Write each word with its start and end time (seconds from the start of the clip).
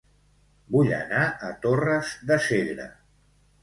Vull 0.77 0.89
anar 1.01 1.27
a 1.51 1.53
Torres 1.69 2.19
de 2.33 2.43
Segre 2.51 2.93